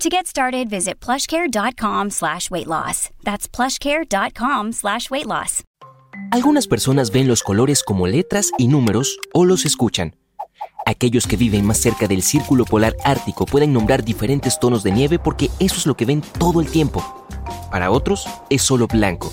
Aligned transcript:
To 0.00 0.08
get 0.08 0.26
started, 0.26 0.68
visit 0.68 0.98
plushcare.com 1.00 2.10
slash 2.10 2.50
weight 2.50 2.66
loss. 2.66 3.10
That's 3.22 3.48
plushcare.com 3.48 4.72
slash 4.72 5.10
weight 5.10 5.26
loss. 5.26 5.62
Algunas 6.30 6.66
personas 6.66 7.10
ven 7.10 7.28
los 7.28 7.42
colores 7.42 7.82
como 7.82 8.06
letras 8.06 8.50
y 8.58 8.68
números 8.68 9.18
o 9.32 9.44
los 9.44 9.64
escuchan. 9.64 10.16
Aquellos 10.86 11.26
que 11.26 11.36
viven 11.36 11.64
más 11.64 11.78
cerca 11.78 12.08
del 12.08 12.22
círculo 12.22 12.64
polar 12.64 12.96
ártico 13.04 13.46
pueden 13.46 13.72
nombrar 13.72 14.02
diferentes 14.02 14.58
tonos 14.58 14.82
de 14.82 14.90
nieve 14.90 15.18
porque 15.18 15.50
eso 15.60 15.76
es 15.76 15.86
lo 15.86 15.96
que 15.96 16.04
ven 16.04 16.22
todo 16.38 16.60
el 16.60 16.68
tiempo. 16.68 17.26
Para 17.70 17.90
otros, 17.90 18.26
es 18.50 18.62
solo 18.62 18.88
blanco. 18.88 19.32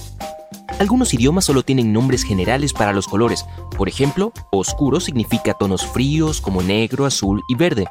Algunos 0.80 1.13
idiomas 1.13 1.44
solo 1.44 1.63
tienen 1.63 1.91
nombres 1.91 2.23
generales 2.23 2.72
para 2.72 2.94
los 2.94 3.05
colores. 3.05 3.45
Por 3.77 3.89
ejemplo, 3.89 4.31
oscuro 4.49 5.02
significa 5.02 5.53
tonos 5.53 5.85
fríos 5.85 6.39
como 6.39 6.61
negro, 6.61 7.05
azul 7.05 7.44
y 7.49 7.55
verde. 7.55 7.85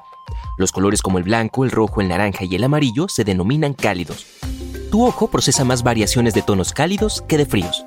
Los 0.57 0.73
colores 0.73 1.03
como 1.03 1.19
el 1.19 1.25
blanco, 1.25 1.65
el 1.65 1.71
rojo, 1.71 2.01
el 2.01 2.09
naranja 2.09 2.45
y 2.45 2.55
el 2.55 2.65
amarillo 2.65 3.07
se 3.09 3.25
denominan 3.25 3.75
cálidos. 3.75 4.27
Tu 4.91 5.05
ojo 5.05 5.29
procesa 5.29 5.65
más 5.65 5.83
variaciones 5.83 6.33
de 6.33 6.41
tonos 6.41 6.73
cálidos 6.73 7.23
que 7.29 7.37
de 7.37 7.45
fríos. 7.45 7.85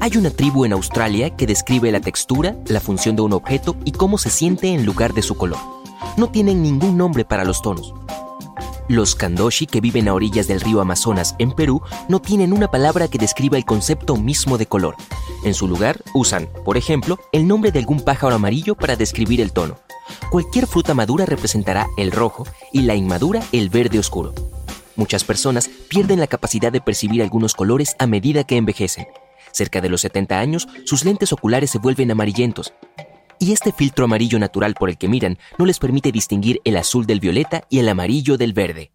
Hay 0.00 0.16
una 0.16 0.30
tribu 0.30 0.64
en 0.64 0.72
Australia 0.72 1.30
que 1.30 1.46
describe 1.46 1.92
la 1.92 2.00
textura, 2.00 2.56
la 2.66 2.80
función 2.80 3.14
de 3.14 3.22
un 3.22 3.32
objeto 3.32 3.76
y 3.84 3.92
cómo 3.92 4.18
se 4.18 4.28
siente 4.28 4.74
en 4.74 4.84
lugar 4.84 5.14
de 5.14 5.22
su 5.22 5.36
color. 5.36 5.58
No 6.16 6.30
tienen 6.30 6.62
ningún 6.62 6.98
nombre 6.98 7.24
para 7.24 7.44
los 7.44 7.62
tonos. 7.62 7.94
Los 8.88 9.14
kandoshi 9.14 9.66
que 9.66 9.80
viven 9.80 10.08
a 10.08 10.14
orillas 10.14 10.46
del 10.46 10.60
río 10.60 10.82
Amazonas 10.82 11.34
en 11.38 11.52
Perú 11.52 11.80
no 12.08 12.20
tienen 12.20 12.52
una 12.52 12.70
palabra 12.70 13.08
que 13.08 13.16
describa 13.16 13.56
el 13.56 13.64
concepto 13.64 14.16
mismo 14.16 14.58
de 14.58 14.66
color. 14.66 14.94
En 15.42 15.54
su 15.54 15.66
lugar 15.66 16.02
usan, 16.12 16.48
por 16.66 16.76
ejemplo, 16.76 17.18
el 17.32 17.48
nombre 17.48 17.72
de 17.72 17.78
algún 17.78 18.00
pájaro 18.00 18.34
amarillo 18.34 18.74
para 18.74 18.94
describir 18.94 19.40
el 19.40 19.52
tono. 19.52 19.78
Cualquier 20.30 20.66
fruta 20.66 20.92
madura 20.92 21.24
representará 21.24 21.86
el 21.96 22.12
rojo 22.12 22.46
y 22.72 22.82
la 22.82 22.94
inmadura 22.94 23.42
el 23.52 23.70
verde 23.70 23.98
oscuro. 23.98 24.34
Muchas 24.96 25.24
personas 25.24 25.70
pierden 25.88 26.20
la 26.20 26.26
capacidad 26.26 26.70
de 26.70 26.82
percibir 26.82 27.22
algunos 27.22 27.54
colores 27.54 27.96
a 27.98 28.06
medida 28.06 28.44
que 28.44 28.58
envejecen. 28.58 29.06
Cerca 29.50 29.80
de 29.80 29.88
los 29.88 30.02
70 30.02 30.38
años, 30.38 30.68
sus 30.84 31.06
lentes 31.06 31.32
oculares 31.32 31.70
se 31.70 31.78
vuelven 31.78 32.10
amarillentos. 32.10 32.74
Y 33.44 33.52
este 33.52 33.72
filtro 33.72 34.06
amarillo 34.06 34.38
natural 34.38 34.72
por 34.72 34.88
el 34.88 34.96
que 34.96 35.06
miran 35.06 35.36
no 35.58 35.66
les 35.66 35.78
permite 35.78 36.10
distinguir 36.10 36.62
el 36.64 36.78
azul 36.78 37.04
del 37.04 37.20
violeta 37.20 37.64
y 37.68 37.78
el 37.78 37.90
amarillo 37.90 38.38
del 38.38 38.54
verde. 38.54 38.90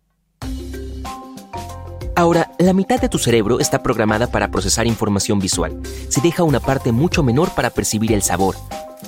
Ahora, 2.15 2.49
la 2.57 2.73
mitad 2.73 2.99
de 2.99 3.09
tu 3.09 3.19
cerebro 3.19 3.59
está 3.59 3.83
programada 3.83 4.25
para 4.31 4.49
procesar 4.49 4.87
información 4.87 5.37
visual. 5.37 5.79
Se 6.09 6.19
deja 6.21 6.41
una 6.41 6.59
parte 6.59 6.91
mucho 6.91 7.21
menor 7.21 7.51
para 7.51 7.69
percibir 7.69 8.11
el 8.11 8.23
sabor. 8.23 8.55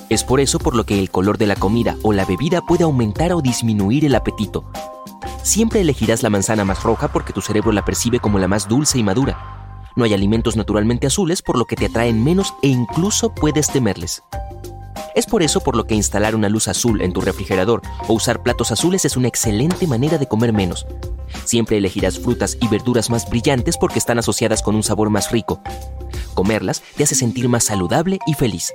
Es 0.08 0.22
por 0.22 0.38
eso 0.38 0.60
por 0.60 0.76
lo 0.76 0.86
que 0.86 1.00
el 1.00 1.10
color 1.10 1.38
de 1.38 1.48
la 1.48 1.56
comida 1.56 1.96
o 2.02 2.12
la 2.12 2.24
bebida 2.24 2.60
puede 2.60 2.84
aumentar 2.84 3.32
o 3.32 3.42
disminuir 3.42 4.04
el 4.04 4.14
apetito. 4.14 4.70
Siempre 5.42 5.80
elegirás 5.80 6.22
la 6.22 6.30
manzana 6.30 6.64
más 6.64 6.84
roja 6.84 7.08
porque 7.08 7.32
tu 7.32 7.40
cerebro 7.40 7.72
la 7.72 7.84
percibe 7.84 8.20
como 8.20 8.38
la 8.38 8.46
más 8.46 8.68
dulce 8.68 9.00
y 9.00 9.02
madura. 9.02 9.90
No 9.96 10.04
hay 10.04 10.14
alimentos 10.14 10.54
naturalmente 10.54 11.08
azules 11.08 11.42
por 11.42 11.58
lo 11.58 11.64
que 11.64 11.74
te 11.74 11.86
atraen 11.86 12.22
menos 12.22 12.54
e 12.62 12.68
incluso 12.68 13.34
puedes 13.34 13.66
temerles. 13.66 14.22
Es 15.14 15.26
por 15.26 15.42
eso 15.42 15.60
por 15.60 15.76
lo 15.76 15.84
que 15.84 15.94
instalar 15.94 16.34
una 16.34 16.48
luz 16.48 16.68
azul 16.68 17.02
en 17.02 17.12
tu 17.12 17.20
refrigerador 17.20 17.82
o 18.08 18.14
usar 18.14 18.42
platos 18.42 18.72
azules 18.72 19.04
es 19.04 19.16
una 19.16 19.28
excelente 19.28 19.86
manera 19.86 20.16
de 20.16 20.26
comer 20.26 20.52
menos. 20.52 20.86
Siempre 21.44 21.76
elegirás 21.76 22.18
frutas 22.18 22.56
y 22.60 22.68
verduras 22.68 23.10
más 23.10 23.28
brillantes 23.28 23.76
porque 23.76 23.98
están 23.98 24.18
asociadas 24.18 24.62
con 24.62 24.74
un 24.74 24.82
sabor 24.82 25.10
más 25.10 25.30
rico. 25.30 25.60
Comerlas 26.34 26.82
te 26.96 27.04
hace 27.04 27.14
sentir 27.14 27.48
más 27.48 27.64
saludable 27.64 28.18
y 28.26 28.34
feliz. 28.34 28.72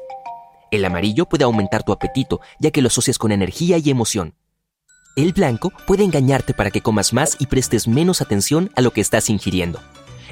El 0.70 0.86
amarillo 0.86 1.26
puede 1.26 1.46
aumentar 1.46 1.84
tu 1.84 1.92
apetito 1.92 2.40
ya 2.60 2.72
que 2.72 2.82
lo 2.82 2.88
asocias 2.88 3.18
con 3.18 3.32
energía 3.32 3.78
y 3.78 3.90
emoción. 3.90 4.36
El 5.16 5.34
blanco 5.34 5.72
puede 5.88 6.04
engañarte 6.04 6.54
para 6.54 6.70
que 6.70 6.82
comas 6.82 7.14
más 7.14 7.38
y 7.40 7.48
prestes 7.48 7.88
menos 7.88 8.22
atención 8.22 8.70
a 8.76 8.82
lo 8.82 8.92
que 8.92 9.02
estás 9.02 9.32
ingiriendo. 9.32 9.80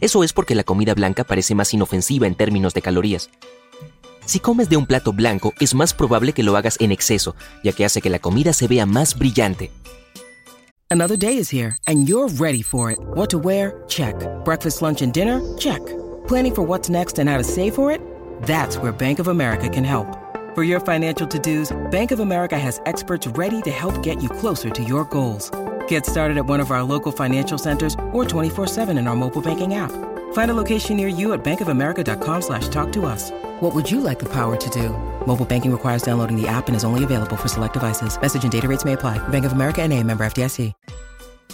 Eso 0.01 0.23
es 0.23 0.33
porque 0.33 0.53
la 0.53 0.63
comida 0.63 0.93
blanca 0.93 1.23
parece 1.23 1.55
más 1.55 1.73
inofensiva 1.73 2.27
en 2.27 2.35
términos 2.35 2.75
de 2.75 2.83
calorías. 2.83 3.29
Si 4.25 4.39
comes 4.39 4.69
de 4.69 4.77
un 4.77 4.85
plato 4.85 5.13
blanco, 5.13 5.53
es 5.59 5.75
más 5.75 5.93
probable 5.93 6.33
que 6.33 6.43
lo 6.43 6.57
hagas 6.57 6.77
en 6.79 6.91
exceso, 6.91 7.35
ya 7.63 7.73
que 7.73 7.85
hace 7.85 8.01
que 8.01 8.09
la 8.09 8.19
comida 8.19 8.53
se 8.53 8.67
vea 8.67 8.85
más 8.85 9.17
brillante. 9.17 9.71
Another 10.89 11.17
day 11.17 11.37
is 11.37 11.49
here 11.49 11.77
and 11.87 12.07
you're 12.07 12.29
ready 12.39 12.61
for 12.61 12.91
it. 12.91 12.97
What 13.15 13.29
to 13.29 13.37
wear? 13.37 13.83
Check. 13.87 14.15
Breakfast, 14.43 14.81
lunch 14.81 15.01
and 15.01 15.13
dinner? 15.13 15.41
Check. 15.57 15.81
Planning 16.27 16.55
for 16.55 16.63
what's 16.63 16.89
next 16.89 17.19
and 17.19 17.29
how 17.29 17.37
to 17.37 17.43
save 17.43 17.75
for 17.75 17.91
it? 17.91 18.01
That's 18.43 18.77
where 18.77 18.91
Bank 18.91 19.19
of 19.19 19.27
America 19.27 19.69
can 19.69 19.83
help. 19.83 20.07
For 20.55 20.63
your 20.63 20.79
financial 20.79 21.27
to-dos, 21.27 21.71
Bank 21.91 22.11
of 22.11 22.19
America 22.19 22.57
has 22.57 22.79
experts 22.85 23.27
ready 23.37 23.61
to 23.63 23.71
help 23.71 24.01
get 24.01 24.23
you 24.23 24.29
closer 24.29 24.69
to 24.69 24.83
your 24.83 25.03
goals. 25.05 25.51
Get 25.87 26.05
started 26.05 26.37
at 26.37 26.45
one 26.45 26.61
of 26.61 26.71
our 26.71 26.83
local 26.83 27.11
financial 27.11 27.57
centers 27.57 27.93
or 28.13 28.23
24-7 28.23 28.97
in 28.97 29.07
our 29.07 29.15
mobile 29.15 29.41
banking 29.41 29.75
app. 29.75 29.91
Find 30.35 30.51
a 30.51 30.53
location 30.53 30.97
near 30.97 31.07
you 31.07 31.31
at 31.31 31.45
bankofamerica.com 31.45 32.41
slash 32.41 32.67
talk 32.67 32.91
to 32.91 33.05
us. 33.05 33.31
What 33.61 33.73
would 33.73 33.89
you 33.89 34.01
like 34.01 34.19
the 34.19 34.27
power 34.29 34.57
to 34.57 34.69
do? 34.69 34.89
Mobile 35.25 35.45
banking 35.45 35.71
requires 35.71 36.03
downloading 36.03 36.35
the 36.35 36.45
app 36.45 36.67
and 36.67 36.75
is 36.75 36.83
only 36.83 37.05
available 37.05 37.37
for 37.37 37.47
select 37.47 37.73
devices. 37.73 38.19
Message 38.21 38.43
and 38.43 38.51
data 38.51 38.67
rates 38.67 38.83
may 38.83 38.93
apply. 38.93 39.17
Bank 39.29 39.45
of 39.45 39.53
America 39.53 39.81
and 39.81 39.93
a 39.93 40.03
member 40.03 40.25
FDIC. 40.25 40.73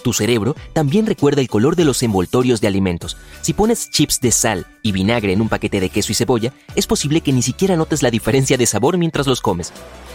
Tu 0.04 0.14
cerebro 0.14 0.56
también 0.74 1.06
recuerda 1.06 1.42
el 1.42 1.48
color 1.48 1.76
de 1.76 1.86
los 1.86 2.02
envoltorios 2.02 2.60
de 2.60 2.66
alimentos. 2.66 3.18
Si 3.42 3.54
pones 3.54 3.92
chips 3.92 4.20
de 4.20 4.32
sal 4.32 4.66
y 4.82 4.94
vinagre 4.94 5.32
en 5.32 5.42
un 5.42 5.50
paquete 5.50 5.80
de 5.80 5.90
queso 5.90 6.12
y 6.12 6.16
cebolla, 6.16 6.52
es 6.74 6.88
posible 6.88 7.22
que 7.22 7.34
ni 7.34 7.44
siquiera 7.44 7.76
notes 7.76 8.02
la 8.02 8.10
diferencia 8.10 8.58
de 8.58 8.66
sabor 8.66 8.98
mientras 8.98 9.28
los 9.28 9.42
comes. 9.42 9.72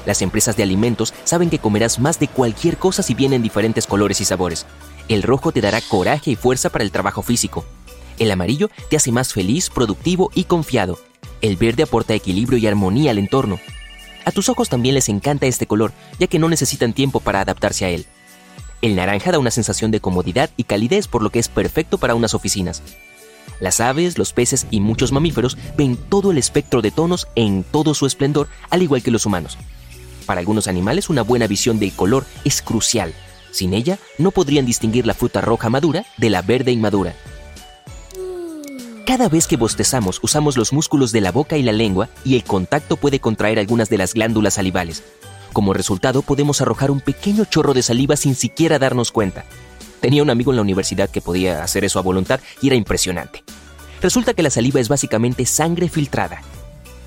Las 0.07 0.23
empresas 0.23 0.57
de 0.57 0.65
alimentos 0.65 1.15
saben 1.23 1.51
que 1.51 1.61
comerás 1.61 2.01
más 2.01 2.19
de 2.19 2.27
cualquier 2.27 2.79
cosa 2.79 3.05
si 3.05 3.15
vienen 3.15 3.45
diferentes 3.45 3.87
colores 3.87 4.21
y 4.21 4.25
sabores. 4.25 4.67
El 5.07 5.23
rojo 5.23 5.53
te 5.53 5.61
dará 5.61 5.81
coraje 5.83 6.33
y 6.33 6.37
fuerza 6.37 6.71
para 6.71 6.83
el 6.83 6.91
trabajo 6.91 7.23
físico. 7.23 7.65
El 8.19 8.31
amarillo 8.31 8.71
te 8.89 8.97
hace 8.97 9.13
más 9.13 9.33
feliz, 9.33 9.71
productivo 9.71 10.31
y 10.35 10.45
confiado. 10.45 10.99
El 11.43 11.57
verde 11.57 11.83
aporta 11.83 12.15
equilibrio 12.15 12.59
y 12.59 12.67
armonía 12.67 13.11
al 13.11 13.19
entorno. 13.19 13.59
A 14.25 14.33
tus 14.33 14.49
ojos 14.49 14.69
también 14.69 14.95
les 14.95 15.09
encanta 15.09 15.47
este 15.47 15.67
color, 15.67 15.93
ya 16.19 16.27
que 16.27 16.39
no 16.39 16.49
necesitan 16.49 16.93
tiempo 16.93 17.21
para 17.21 17.41
adaptarse 17.41 17.85
a 17.85 17.91
él. 17.91 18.07
El 18.83 18.97
naranja 18.97 19.33
da 19.33 19.39
una 19.39 19.51
sensación 19.51 19.91
de 19.91 20.01
comodidad 20.01 20.51
y 20.57 20.65
calidez 20.65 21.09
por 21.09 21.23
lo 21.23 21.31
que 21.31 21.39
es 21.39 21.49
perfecto 21.49 21.99
para 21.99 22.15
unas 22.15 22.35
oficinas. 22.35 22.83
Las 23.61 23.81
aves, 23.81 24.19
los 24.19 24.33
peces 24.33 24.67
y 24.71 24.81
muchos 24.81 25.13
mamíferos 25.13 25.57
ven 25.77 25.97
todo 25.97 26.31
el 26.31 26.39
espectro 26.39 26.83
de 26.83 26.91
tonos 26.91 27.29
en 27.37 27.65
todo 27.65 27.95
su 27.95 28.07
esplendor, 28.07 28.49
al 28.71 28.83
igual 28.83 29.03
que 29.03 29.11
los 29.11 29.27
humanos. 29.27 29.57
Para 30.27 30.41
algunos 30.41 30.67
animales 30.67 31.09
una 31.09 31.23
buena 31.23 31.47
visión 31.47 31.79
del 31.79 31.93
color 31.93 32.27
es 32.45 32.61
crucial. 32.61 33.15
Sin 33.53 33.73
ella 33.73 33.99
no 34.19 34.31
podrían 34.31 34.67
distinguir 34.67 35.07
la 35.07 35.15
fruta 35.15 35.41
roja 35.41 35.71
madura 35.71 36.05
de 36.19 36.31
la 36.31 36.43
verde 36.43 36.73
inmadura. 36.73 37.15
Cada 39.07 39.29
vez 39.29 39.47
que 39.47 39.57
bostezamos 39.57 40.19
usamos 40.21 40.57
los 40.57 40.73
músculos 40.73 41.13
de 41.13 41.21
la 41.21 41.31
boca 41.31 41.57
y 41.57 41.63
la 41.63 41.71
lengua 41.71 42.09
y 42.25 42.35
el 42.35 42.43
contacto 42.43 42.97
puede 42.97 43.21
contraer 43.21 43.61
algunas 43.61 43.89
de 43.89 43.99
las 43.99 44.15
glándulas 44.15 44.55
salivales. 44.55 45.05
Como 45.53 45.73
resultado 45.73 46.23
podemos 46.23 46.61
arrojar 46.61 46.91
un 46.91 47.01
pequeño 47.01 47.45
chorro 47.45 47.73
de 47.73 47.85
saliva 47.85 48.17
sin 48.17 48.35
siquiera 48.35 48.81
darnos 48.81 49.13
cuenta. 49.13 49.45
Tenía 50.01 50.25
un 50.25 50.31
amigo 50.31 50.51
en 50.51 50.57
la 50.57 50.63
universidad 50.63 51.09
que 51.09 51.21
podía 51.21 51.63
hacer 51.63 51.85
eso 51.85 52.01
a 52.01 52.03
voluntad 52.03 52.41
y 52.61 52.67
era 52.67 52.75
impresionante. 52.75 53.45
Resulta 54.03 54.35
que 54.35 54.43
la 54.43 54.51
saliva 54.51 54.81
es 54.81 54.89
básicamente 54.89 55.47
sangre 55.47 55.89
filtrada. 55.89 56.43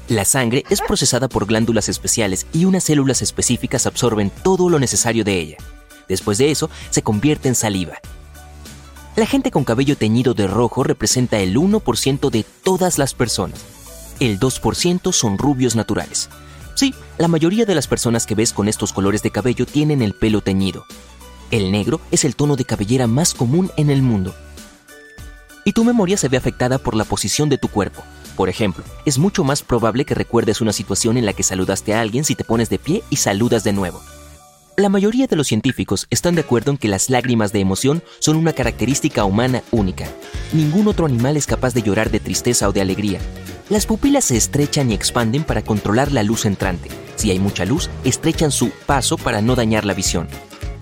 La 0.07 0.23
sangre 0.23 0.63
es 0.69 0.79
procesada 0.79 1.27
por 1.27 1.47
glándulas 1.47 1.89
especiales 1.89 2.47
y 2.53 2.63
unas 2.63 2.85
células 2.85 3.21
específicas 3.21 3.85
absorben 3.85 4.31
todo 4.41 4.69
lo 4.69 4.79
necesario 4.79 5.25
de 5.25 5.37
ella. 5.37 5.57
Después 6.07 6.37
de 6.37 6.49
eso, 6.49 6.69
se 6.91 7.01
convierte 7.01 7.49
en 7.49 7.55
saliva. 7.55 7.99
La 9.15 9.25
gente 9.25 9.51
con 9.51 9.63
cabello 9.63 9.97
teñido 9.97 10.33
de 10.33 10.47
rojo 10.47 10.83
representa 10.83 11.39
el 11.39 11.57
1% 11.57 12.29
de 12.29 12.45
todas 12.63 12.97
las 12.97 13.13
personas. 13.13 13.59
El 14.19 14.39
2% 14.39 15.11
son 15.11 15.37
rubios 15.37 15.75
naturales. 15.75 16.29
Sí, 16.75 16.93
la 17.17 17.27
mayoría 17.27 17.65
de 17.65 17.75
las 17.75 17.87
personas 17.87 18.25
que 18.25 18.35
ves 18.35 18.53
con 18.53 18.67
estos 18.67 18.93
colores 18.93 19.21
de 19.21 19.31
cabello 19.31 19.65
tienen 19.65 20.01
el 20.01 20.13
pelo 20.13 20.41
teñido. 20.41 20.85
El 21.51 21.71
negro 21.71 21.99
es 22.11 22.23
el 22.23 22.35
tono 22.35 22.55
de 22.55 22.65
cabellera 22.65 23.07
más 23.07 23.33
común 23.33 23.71
en 23.75 23.89
el 23.89 24.01
mundo. 24.01 24.33
Y 25.65 25.73
tu 25.73 25.83
memoria 25.83 26.15
se 26.15 26.29
ve 26.29 26.37
afectada 26.37 26.77
por 26.77 26.95
la 26.95 27.03
posición 27.03 27.49
de 27.49 27.57
tu 27.57 27.67
cuerpo. 27.67 28.03
Por 28.37 28.47
ejemplo, 28.47 28.83
es 29.05 29.17
mucho 29.17 29.43
más 29.43 29.63
probable 29.63 30.05
que 30.05 30.15
recuerdes 30.15 30.61
una 30.61 30.71
situación 30.71 31.17
en 31.17 31.25
la 31.25 31.33
que 31.33 31.43
saludaste 31.43 31.93
a 31.93 31.99
alguien 31.99 32.23
si 32.23 32.35
te 32.35 32.45
pones 32.45 32.69
de 32.69 32.79
pie 32.79 33.03
y 33.09 33.17
saludas 33.17 33.65
de 33.65 33.73
nuevo. 33.73 33.99
La 34.79 34.87
mayoría 34.87 35.27
de 35.27 35.35
los 35.35 35.47
científicos 35.47 36.07
están 36.09 36.35
de 36.35 36.41
acuerdo 36.41 36.71
en 36.71 36.77
que 36.77 36.87
las 36.87 37.09
lágrimas 37.09 37.51
de 37.51 37.59
emoción 37.59 38.01
son 38.19 38.37
una 38.37 38.53
característica 38.53 39.25
humana 39.25 39.61
única. 39.71 40.05
Ningún 40.53 40.87
otro 40.87 41.05
animal 41.05 41.35
es 41.35 41.47
capaz 41.47 41.73
de 41.73 41.81
llorar 41.81 42.11
de 42.11 42.21
tristeza 42.21 42.69
o 42.69 42.71
de 42.71 42.79
alegría. 42.79 43.19
Las 43.67 43.85
pupilas 43.85 44.23
se 44.23 44.37
estrechan 44.37 44.89
y 44.89 44.93
expanden 44.93 45.43
para 45.43 45.63
controlar 45.63 46.13
la 46.13 46.23
luz 46.23 46.45
entrante. 46.45 46.87
Si 47.17 47.29
hay 47.29 47.39
mucha 47.39 47.65
luz, 47.65 47.89
estrechan 48.05 48.51
su 48.51 48.69
paso 48.85 49.17
para 49.17 49.41
no 49.41 49.55
dañar 49.55 49.83
la 49.83 49.93
visión. 49.93 50.29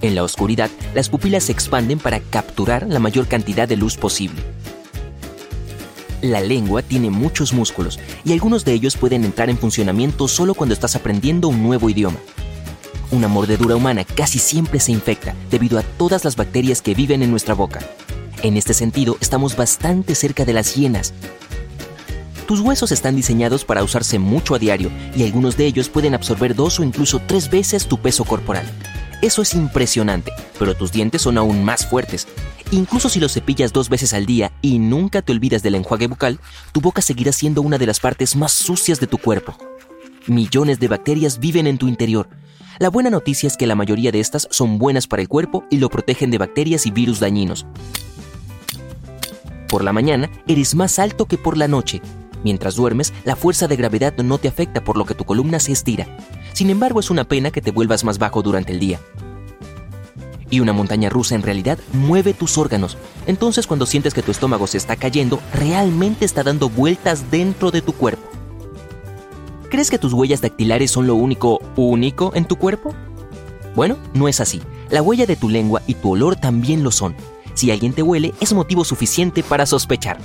En 0.01 0.13
la 0.13 0.23
oscuridad, 0.23 0.69
las 0.93 1.09
pupilas 1.09 1.45
se 1.45 1.53
expanden 1.53 1.97
para 1.97 2.19
capturar 2.19 2.85
la 2.87 2.99
mayor 2.99 3.27
cantidad 3.27 3.67
de 3.67 3.77
luz 3.77 3.97
posible. 3.97 4.39
La 6.21 6.39
lengua 6.39 6.83
tiene 6.83 7.09
muchos 7.09 7.51
músculos 7.51 7.99
y 8.23 8.33
algunos 8.33 8.63
de 8.63 8.73
ellos 8.73 8.95
pueden 8.95 9.25
entrar 9.25 9.49
en 9.49 9.57
funcionamiento 9.57 10.27
solo 10.27 10.53
cuando 10.53 10.73
estás 10.73 10.95
aprendiendo 10.95 11.47
un 11.47 11.63
nuevo 11.63 11.89
idioma. 11.89 12.19
Una 13.09 13.29
mordedura 13.29 13.75
humana 13.75 14.03
casi 14.03 14.37
siempre 14.37 14.81
se 14.81 14.91
infecta 14.91 15.33
debido 15.49 15.79
a 15.79 15.83
todas 15.83 16.25
las 16.25 16.35
bacterias 16.35 16.81
que 16.81 16.93
viven 16.93 17.23
en 17.23 17.31
nuestra 17.31 17.53
boca. 17.53 17.79
En 18.43 18.57
este 18.57 18.73
sentido, 18.73 19.17
estamos 19.21 19.55
bastante 19.55 20.13
cerca 20.13 20.43
de 20.43 20.51
las 20.51 20.75
hienas. 20.75 21.13
Tus 22.47 22.59
huesos 22.59 22.91
están 22.91 23.15
diseñados 23.15 23.63
para 23.63 23.83
usarse 23.83 24.19
mucho 24.19 24.55
a 24.55 24.59
diario 24.59 24.91
y 25.15 25.23
algunos 25.23 25.55
de 25.55 25.65
ellos 25.67 25.87
pueden 25.87 26.15
absorber 26.15 26.53
dos 26.53 26.79
o 26.79 26.83
incluso 26.83 27.21
tres 27.25 27.49
veces 27.49 27.87
tu 27.87 27.97
peso 27.97 28.25
corporal. 28.25 28.65
Eso 29.21 29.41
es 29.41 29.53
impresionante, 29.53 30.31
pero 30.59 30.75
tus 30.75 30.91
dientes 30.91 31.21
son 31.21 31.37
aún 31.37 31.63
más 31.63 31.87
fuertes. 31.87 32.27
Incluso 32.71 33.07
si 33.07 33.21
los 33.21 33.33
cepillas 33.33 33.71
dos 33.71 33.87
veces 33.87 34.13
al 34.13 34.25
día 34.25 34.51
y 34.61 34.79
nunca 34.79 35.21
te 35.21 35.31
olvidas 35.31 35.63
del 35.63 35.75
enjuague 35.75 36.07
bucal, 36.07 36.39
tu 36.73 36.81
boca 36.81 37.01
seguirá 37.01 37.31
siendo 37.31 37.61
una 37.61 37.77
de 37.77 37.85
las 37.85 38.01
partes 38.01 38.35
más 38.35 38.51
sucias 38.51 38.99
de 38.99 39.07
tu 39.07 39.17
cuerpo. 39.17 39.57
Millones 40.27 40.79
de 40.79 40.89
bacterias 40.89 41.39
viven 41.39 41.67
en 41.67 41.77
tu 41.77 41.87
interior, 41.87 42.29
la 42.79 42.89
buena 42.89 43.09
noticia 43.09 43.47
es 43.47 43.57
que 43.57 43.65
la 43.65 43.75
mayoría 43.75 44.11
de 44.11 44.19
estas 44.19 44.47
son 44.51 44.77
buenas 44.77 45.07
para 45.07 45.21
el 45.21 45.27
cuerpo 45.27 45.65
y 45.69 45.77
lo 45.77 45.89
protegen 45.89 46.29
de 46.29 46.37
bacterias 46.37 46.85
y 46.85 46.91
virus 46.91 47.19
dañinos. 47.19 47.65
Por 49.67 49.83
la 49.83 49.93
mañana 49.93 50.29
eres 50.47 50.75
más 50.75 50.99
alto 50.99 51.25
que 51.25 51.37
por 51.37 51.57
la 51.57 51.67
noche. 51.67 52.01
Mientras 52.43 52.75
duermes, 52.75 53.13
la 53.25 53.35
fuerza 53.35 53.67
de 53.67 53.75
gravedad 53.75 54.15
no 54.17 54.37
te 54.37 54.47
afecta 54.47 54.83
por 54.83 54.95
lo 54.95 55.05
que 55.05 55.15
tu 55.15 55.25
columna 55.25 55.59
se 55.59 55.71
estira. 55.71 56.07
Sin 56.53 56.69
embargo, 56.69 56.99
es 56.99 57.09
una 57.09 57.25
pena 57.25 57.51
que 57.51 57.61
te 57.61 57.71
vuelvas 57.71 58.03
más 58.03 58.19
bajo 58.19 58.41
durante 58.41 58.73
el 58.73 58.79
día. 58.79 58.99
Y 60.49 60.59
una 60.61 60.71
montaña 60.71 61.09
rusa 61.09 61.35
en 61.35 61.41
realidad 61.41 61.79
mueve 61.93 62.33
tus 62.33 62.57
órganos. 62.57 62.97
Entonces 63.25 63.67
cuando 63.67 63.85
sientes 63.85 64.13
que 64.13 64.23
tu 64.23 64.31
estómago 64.31 64.67
se 64.67 64.77
está 64.77 64.95
cayendo, 64.95 65.41
realmente 65.53 66.25
está 66.25 66.43
dando 66.43 66.69
vueltas 66.69 67.29
dentro 67.29 67.71
de 67.71 67.81
tu 67.81 67.91
cuerpo. 67.93 68.36
¿Crees 69.69 69.89
que 69.89 69.99
tus 69.99 70.13
huellas 70.13 70.39
dactilares 70.39 70.91
son 70.91 71.07
lo 71.07 71.15
único 71.15 71.59
único 71.75 72.31
en 72.35 72.45
tu 72.45 72.55
cuerpo? 72.55 72.95
Bueno, 73.75 73.97
no 74.13 74.29
es 74.29 74.39
así. 74.39 74.61
La 74.89 75.01
huella 75.01 75.25
de 75.25 75.35
tu 75.35 75.49
lengua 75.49 75.81
y 75.87 75.95
tu 75.95 76.11
olor 76.11 76.37
también 76.37 76.83
lo 76.83 76.91
son. 76.91 77.15
Si 77.53 77.69
alguien 77.69 77.91
te 77.91 78.01
huele, 78.01 78.33
es 78.39 78.53
motivo 78.53 78.85
suficiente 78.85 79.43
para 79.43 79.65
sospechar. 79.65 80.19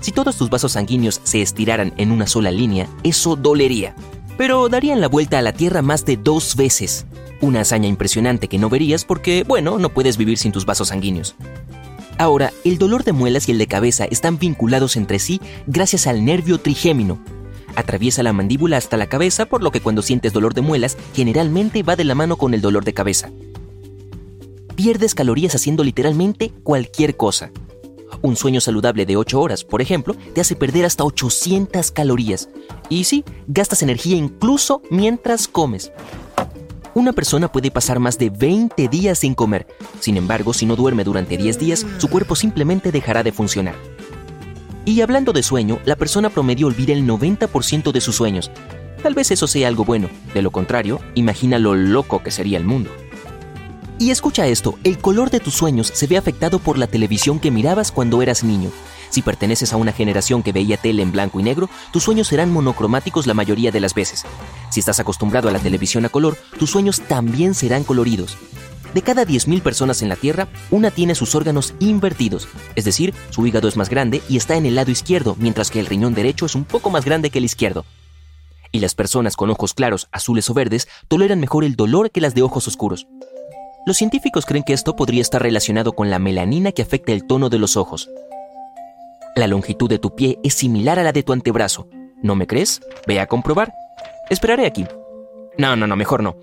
Si 0.00 0.10
todos 0.10 0.36
tus 0.36 0.50
vasos 0.50 0.72
sanguíneos 0.72 1.20
se 1.22 1.40
estiraran 1.40 1.92
en 1.98 2.10
una 2.10 2.26
sola 2.26 2.50
línea, 2.50 2.88
eso 3.04 3.36
dolería. 3.36 3.94
Pero 4.36 4.68
darían 4.68 5.00
la 5.00 5.08
vuelta 5.08 5.38
a 5.38 5.42
la 5.42 5.52
Tierra 5.52 5.82
más 5.82 6.04
de 6.04 6.16
dos 6.16 6.56
veces. 6.56 7.06
Una 7.40 7.60
hazaña 7.60 7.86
impresionante 7.86 8.48
que 8.48 8.58
no 8.58 8.68
verías 8.68 9.04
porque, 9.04 9.44
bueno, 9.46 9.78
no 9.78 9.90
puedes 9.90 10.16
vivir 10.16 10.36
sin 10.36 10.50
tus 10.50 10.66
vasos 10.66 10.88
sanguíneos. 10.88 11.36
Ahora, 12.18 12.52
el 12.64 12.76
dolor 12.76 13.04
de 13.04 13.12
muelas 13.12 13.48
y 13.48 13.52
el 13.52 13.58
de 13.58 13.68
cabeza 13.68 14.04
están 14.04 14.38
vinculados 14.38 14.96
entre 14.96 15.20
sí 15.20 15.40
gracias 15.66 16.06
al 16.06 16.24
nervio 16.24 16.58
trigémino, 16.58 17.18
Atraviesa 17.76 18.22
la 18.22 18.32
mandíbula 18.32 18.76
hasta 18.76 18.96
la 18.96 19.08
cabeza, 19.08 19.46
por 19.46 19.62
lo 19.62 19.70
que 19.70 19.80
cuando 19.80 20.02
sientes 20.02 20.32
dolor 20.32 20.54
de 20.54 20.60
muelas, 20.62 20.96
generalmente 21.14 21.82
va 21.82 21.96
de 21.96 22.04
la 22.04 22.14
mano 22.14 22.36
con 22.36 22.54
el 22.54 22.60
dolor 22.60 22.84
de 22.84 22.94
cabeza. 22.94 23.30
Pierdes 24.74 25.14
calorías 25.14 25.54
haciendo 25.54 25.84
literalmente 25.84 26.52
cualquier 26.62 27.16
cosa. 27.16 27.50
Un 28.22 28.36
sueño 28.36 28.60
saludable 28.60 29.06
de 29.06 29.16
8 29.16 29.40
horas, 29.40 29.64
por 29.64 29.80
ejemplo, 29.80 30.14
te 30.34 30.40
hace 30.40 30.56
perder 30.56 30.84
hasta 30.84 31.04
800 31.04 31.90
calorías. 31.90 32.48
Y 32.88 33.04
sí, 33.04 33.24
gastas 33.46 33.82
energía 33.82 34.16
incluso 34.16 34.82
mientras 34.90 35.48
comes. 35.48 35.92
Una 36.92 37.12
persona 37.12 37.50
puede 37.50 37.70
pasar 37.70 37.98
más 38.00 38.18
de 38.18 38.30
20 38.30 38.88
días 38.88 39.20
sin 39.20 39.34
comer. 39.34 39.66
Sin 40.00 40.16
embargo, 40.16 40.52
si 40.52 40.66
no 40.66 40.76
duerme 40.76 41.04
durante 41.04 41.36
10 41.36 41.58
días, 41.58 41.86
su 41.98 42.08
cuerpo 42.08 42.34
simplemente 42.34 42.90
dejará 42.90 43.22
de 43.22 43.32
funcionar. 43.32 43.76
Y 44.84 45.00
hablando 45.02 45.32
de 45.32 45.42
sueño, 45.42 45.78
la 45.84 45.96
persona 45.96 46.30
promedio 46.30 46.66
olvida 46.66 46.92
el 46.92 47.06
90% 47.06 47.92
de 47.92 48.00
sus 48.00 48.16
sueños. 48.16 48.50
Tal 49.02 49.14
vez 49.14 49.30
eso 49.30 49.46
sea 49.46 49.68
algo 49.68 49.84
bueno, 49.84 50.08
de 50.34 50.42
lo 50.42 50.50
contrario, 50.50 51.00
imagina 51.14 51.58
lo 51.58 51.74
loco 51.74 52.22
que 52.22 52.30
sería 52.30 52.58
el 52.58 52.64
mundo. 52.64 52.90
Y 53.98 54.10
escucha 54.10 54.46
esto, 54.46 54.78
el 54.82 54.98
color 54.98 55.30
de 55.30 55.40
tus 55.40 55.54
sueños 55.54 55.90
se 55.94 56.06
ve 56.06 56.16
afectado 56.16 56.58
por 56.58 56.78
la 56.78 56.86
televisión 56.86 57.38
que 57.38 57.50
mirabas 57.50 57.92
cuando 57.92 58.22
eras 58.22 58.42
niño. 58.42 58.70
Si 59.10 59.20
perteneces 59.20 59.72
a 59.72 59.76
una 59.76 59.92
generación 59.92 60.42
que 60.42 60.52
veía 60.52 60.78
tele 60.78 61.02
en 61.02 61.12
blanco 61.12 61.38
y 61.40 61.42
negro, 61.42 61.68
tus 61.92 62.04
sueños 62.04 62.28
serán 62.28 62.50
monocromáticos 62.50 63.26
la 63.26 63.34
mayoría 63.34 63.70
de 63.70 63.80
las 63.80 63.92
veces. 63.92 64.24
Si 64.70 64.80
estás 64.80 65.00
acostumbrado 65.00 65.48
a 65.48 65.52
la 65.52 65.58
televisión 65.58 66.06
a 66.06 66.08
color, 66.08 66.38
tus 66.58 66.70
sueños 66.70 67.02
también 67.02 67.54
serán 67.54 67.84
coloridos. 67.84 68.38
De 68.94 69.02
cada 69.02 69.24
10.000 69.24 69.62
personas 69.62 70.02
en 70.02 70.08
la 70.08 70.16
Tierra, 70.16 70.48
una 70.70 70.90
tiene 70.90 71.14
sus 71.14 71.34
órganos 71.34 71.74
invertidos, 71.78 72.48
es 72.74 72.84
decir, 72.84 73.14
su 73.30 73.46
hígado 73.46 73.68
es 73.68 73.76
más 73.76 73.88
grande 73.88 74.20
y 74.28 74.36
está 74.36 74.56
en 74.56 74.66
el 74.66 74.74
lado 74.74 74.90
izquierdo, 74.90 75.36
mientras 75.38 75.70
que 75.70 75.78
el 75.78 75.86
riñón 75.86 76.14
derecho 76.14 76.46
es 76.46 76.54
un 76.54 76.64
poco 76.64 76.90
más 76.90 77.04
grande 77.04 77.30
que 77.30 77.38
el 77.38 77.44
izquierdo. 77.44 77.84
Y 78.72 78.80
las 78.80 78.94
personas 78.94 79.36
con 79.36 79.50
ojos 79.50 79.74
claros, 79.74 80.08
azules 80.12 80.48
o 80.50 80.54
verdes 80.54 80.88
toleran 81.08 81.40
mejor 81.40 81.64
el 81.64 81.76
dolor 81.76 82.10
que 82.10 82.20
las 82.20 82.34
de 82.34 82.42
ojos 82.42 82.66
oscuros. 82.66 83.06
Los 83.86 83.96
científicos 83.96 84.44
creen 84.44 84.64
que 84.64 84.72
esto 84.72 84.94
podría 84.94 85.22
estar 85.22 85.42
relacionado 85.42 85.92
con 85.92 86.10
la 86.10 86.18
melanina 86.18 86.72
que 86.72 86.82
afecta 86.82 87.12
el 87.12 87.26
tono 87.26 87.48
de 87.48 87.58
los 87.58 87.76
ojos. 87.76 88.10
La 89.36 89.46
longitud 89.46 89.88
de 89.88 89.98
tu 89.98 90.14
pie 90.14 90.38
es 90.42 90.54
similar 90.54 90.98
a 90.98 91.04
la 91.04 91.12
de 91.12 91.22
tu 91.22 91.32
antebrazo. 91.32 91.88
¿No 92.22 92.34
me 92.34 92.46
crees? 92.46 92.80
Ve 93.06 93.20
a 93.20 93.26
comprobar. 93.26 93.72
Esperaré 94.28 94.66
aquí. 94.66 94.86
No, 95.56 95.76
no, 95.76 95.86
no, 95.86 95.96
mejor 95.96 96.22
no. 96.22 96.36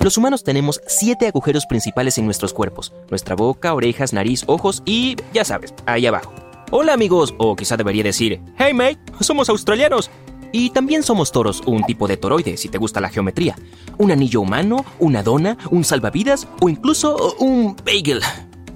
Los 0.00 0.16
humanos 0.16 0.44
tenemos 0.44 0.80
siete 0.86 1.26
agujeros 1.26 1.66
principales 1.66 2.18
en 2.18 2.26
nuestros 2.26 2.52
cuerpos, 2.52 2.92
nuestra 3.10 3.34
boca, 3.34 3.74
orejas, 3.74 4.12
nariz, 4.12 4.44
ojos 4.46 4.82
y, 4.84 5.16
ya 5.32 5.44
sabes, 5.44 5.74
ahí 5.86 6.06
abajo. 6.06 6.32
Hola 6.70 6.92
amigos, 6.92 7.34
o 7.38 7.56
quizá 7.56 7.76
debería 7.76 8.02
decir, 8.02 8.40
hey 8.58 8.74
mate, 8.74 8.98
somos 9.20 9.48
australianos. 9.48 10.10
Y 10.52 10.70
también 10.70 11.02
somos 11.02 11.32
toros, 11.32 11.62
un 11.66 11.82
tipo 11.84 12.06
de 12.06 12.16
toroide, 12.16 12.56
si 12.56 12.68
te 12.68 12.78
gusta 12.78 13.00
la 13.00 13.08
geometría. 13.08 13.56
Un 13.98 14.10
anillo 14.10 14.40
humano, 14.40 14.84
una 14.98 15.22
dona, 15.22 15.58
un 15.70 15.84
salvavidas 15.84 16.46
o 16.60 16.68
incluso 16.68 17.34
un 17.38 17.76
bagel. 17.84 18.22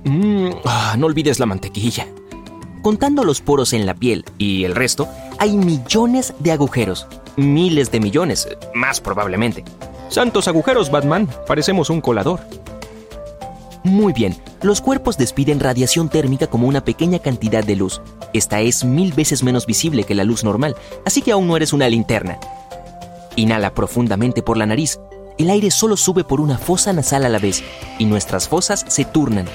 Mmm, 0.04 0.50
no 0.98 1.06
olvides 1.06 1.38
la 1.38 1.46
mantequilla. 1.46 2.06
Contando 2.82 3.24
los 3.24 3.40
poros 3.40 3.72
en 3.72 3.86
la 3.86 3.94
piel 3.94 4.24
y 4.36 4.64
el 4.64 4.74
resto, 4.74 5.08
hay 5.38 5.56
millones 5.56 6.34
de 6.38 6.52
agujeros. 6.52 7.06
Miles 7.36 7.90
de 7.90 8.00
millones, 8.00 8.48
más 8.74 9.00
probablemente. 9.00 9.64
Santos 10.10 10.48
agujeros, 10.48 10.90
Batman. 10.90 11.28
Parecemos 11.46 11.88
un 11.88 12.00
colador. 12.00 12.40
Muy 13.84 14.12
bien, 14.12 14.36
los 14.60 14.80
cuerpos 14.80 15.16
despiden 15.16 15.60
radiación 15.60 16.08
térmica 16.08 16.48
como 16.48 16.66
una 16.66 16.84
pequeña 16.84 17.20
cantidad 17.20 17.62
de 17.62 17.76
luz. 17.76 18.02
Esta 18.32 18.60
es 18.60 18.84
mil 18.84 19.12
veces 19.12 19.44
menos 19.44 19.66
visible 19.66 20.02
que 20.02 20.16
la 20.16 20.24
luz 20.24 20.42
normal, 20.42 20.74
así 21.06 21.22
que 21.22 21.30
aún 21.30 21.46
no 21.46 21.56
eres 21.56 21.72
una 21.72 21.88
linterna. 21.88 22.38
Inhala 23.36 23.72
profundamente 23.72 24.42
por 24.42 24.56
la 24.56 24.66
nariz. 24.66 24.98
El 25.38 25.48
aire 25.48 25.70
solo 25.70 25.96
sube 25.96 26.24
por 26.24 26.40
una 26.40 26.58
fosa 26.58 26.92
nasal 26.92 27.24
a 27.24 27.28
la 27.28 27.38
vez, 27.38 27.62
y 27.98 28.04
nuestras 28.04 28.48
fosas 28.48 28.84
se 28.88 29.04
turnan. 29.04 29.46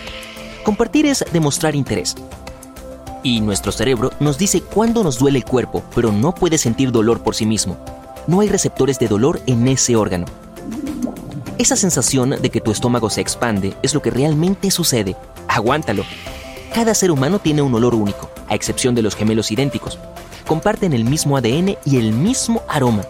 Compartir 0.63 1.05
es 1.05 1.23
demostrar 1.33 1.75
interés. 1.75 2.15
Y 3.23 3.41
nuestro 3.41 3.73
cerebro 3.73 4.11
nos 4.21 4.37
dice 4.37 4.61
cuándo 4.61 5.03
nos 5.03 5.19
duele 5.19 5.39
el 5.39 5.45
cuerpo, 5.45 5.83
pero 5.93 6.13
no 6.13 6.33
puede 6.33 6.57
sentir 6.57 6.91
dolor 6.91 7.21
por 7.21 7.35
sí 7.35 7.45
mismo. 7.45 7.77
No 8.27 8.39
hay 8.39 8.49
receptores 8.49 8.97
de 8.97 9.07
dolor 9.07 9.39
en 9.45 9.67
ese 9.67 9.95
órgano. 9.95 10.25
Esa 11.59 11.75
sensación 11.75 12.31
de 12.41 12.49
que 12.49 12.59
tu 12.59 12.71
estómago 12.71 13.09
se 13.09 13.21
expande 13.21 13.75
es 13.83 13.93
lo 13.93 14.01
que 14.01 14.09
realmente 14.09 14.71
sucede. 14.71 15.15
Aguántalo. 15.47 16.03
Cada 16.73 16.95
ser 16.95 17.11
humano 17.11 17.39
tiene 17.39 17.61
un 17.61 17.73
olor 17.75 17.93
único, 17.93 18.29
a 18.47 18.55
excepción 18.55 18.95
de 18.95 19.03
los 19.03 19.15
gemelos 19.15 19.51
idénticos. 19.51 19.99
Comparten 20.47 20.93
el 20.93 21.05
mismo 21.05 21.37
ADN 21.37 21.77
y 21.85 21.97
el 21.97 22.13
mismo 22.13 22.63
aroma. 22.67 23.03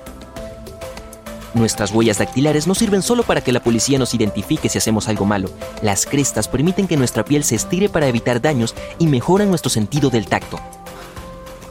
Nuestras 1.54 1.92
huellas 1.92 2.18
dactilares 2.18 2.68
no 2.68 2.76
sirven 2.76 3.02
solo 3.02 3.24
para 3.24 3.40
que 3.40 3.54
la 3.54 3.64
policía 3.64 3.98
nos 3.98 4.14
identifique 4.14 4.68
si 4.68 4.78
hacemos 4.78 5.08
algo 5.08 5.26
malo. 5.26 5.50
Las 5.82 6.06
crestas 6.06 6.50
permiten 6.50 6.88
que 6.88 6.98
nuestra 6.98 7.24
piel 7.24 7.46
se 7.46 7.56
estire 7.56 7.88
para 7.88 8.08
evitar 8.08 8.42
daños 8.42 8.76
y 9.00 9.08
mejoran 9.08 9.50
nuestro 9.50 9.70
sentido 9.70 10.10
del 10.10 10.28
tacto. 10.28 10.60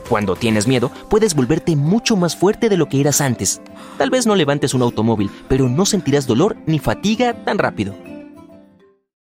Cuando 0.09 0.37
tienes 0.37 0.67
miedo, 0.67 0.91
puedes 1.09 1.35
volverte 1.35 1.77
mucho 1.77 2.17
más 2.17 2.37
fuerte 2.37 2.69
de 2.69 2.77
lo 2.77 2.89
que 2.89 3.01
eras 3.01 3.21
antes. 3.21 3.61
Tal 3.97 4.11
vez 4.11 4.27
no 4.27 4.35
levantes 4.35 4.75
un 4.75 4.83
automóvil, 4.83 5.31
pero 5.49 5.69
no 5.69 5.87
sentirás 5.87 6.27
dolor 6.27 6.57
ni 6.67 6.79
fatiga 6.79 7.45
tan 7.45 7.59
rápido. 7.59 7.95